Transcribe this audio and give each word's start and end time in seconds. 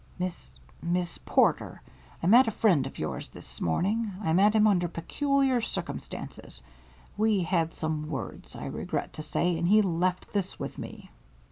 "Miss 0.17 0.57
Miss 0.81 1.19
Porter, 1.19 1.79
I 2.23 2.25
met 2.25 2.47
a 2.47 2.57
friend 2.57 2.87
of 2.87 2.97
yours 2.97 3.29
this 3.29 3.61
morning. 3.61 4.11
I 4.23 4.33
met 4.33 4.55
him 4.55 4.65
under 4.65 4.87
peculiar 4.87 5.61
circumstances. 5.61 6.63
We 7.17 7.43
had 7.43 7.75
some 7.75 8.09
words, 8.09 8.55
I 8.55 8.65
regret 8.65 9.13
to 9.13 9.21
say, 9.21 9.55
and 9.59 9.67
he 9.67 9.83
left 9.83 10.33
this 10.33 10.57
with 10.57 10.79
me." 10.79 11.11